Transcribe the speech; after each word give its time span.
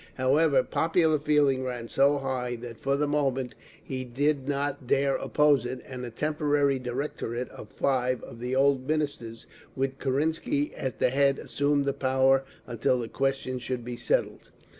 However, 0.15 0.63
popular 0.63 1.19
feeling 1.19 1.63
ran 1.63 1.87
so 1.87 2.17
high 2.17 2.55
that 2.55 2.79
for 2.79 2.95
the 2.97 3.07
moment 3.07 3.53
he 3.83 4.03
did 4.03 4.47
not 4.47 4.87
dare 4.87 5.15
oppose 5.15 5.63
it, 5.63 5.79
and 5.85 6.03
a 6.03 6.09
temporary 6.09 6.79
Directorate 6.79 7.49
of 7.49 7.69
Five 7.69 8.23
of 8.23 8.39
the 8.39 8.55
old 8.55 8.87
Ministers, 8.87 9.45
with 9.75 9.99
Kerensky 9.99 10.73
at 10.75 10.97
the 10.97 11.11
head, 11.11 11.37
assumed 11.37 11.85
the 11.85 11.93
power 11.93 12.43
until 12.65 12.97
the 12.97 13.09
question 13.09 13.59
should 13.59 13.85
be 13.85 13.95
settled. 13.95 14.49